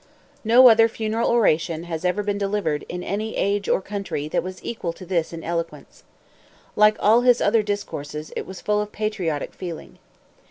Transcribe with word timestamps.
No 0.43 0.67
other 0.67 0.87
funeral 0.87 1.29
oration 1.29 1.83
has 1.83 2.03
ever 2.03 2.23
been 2.23 2.39
delivered 2.39 2.85
in 2.89 3.03
any 3.03 3.37
age 3.37 3.69
or 3.69 3.83
country 3.83 4.27
that 4.29 4.41
was 4.41 4.57
equal 4.63 4.93
to 4.93 5.05
this 5.05 5.31
in 5.31 5.43
eloquence. 5.43 6.03
Like 6.75 6.97
all 6.99 7.21
his 7.21 7.39
other 7.39 7.61
discourses, 7.61 8.33
it 8.35 8.47
was 8.47 8.61
full 8.61 8.81
of 8.81 8.91
patriotic 8.91 9.53
feeling. 9.53 9.99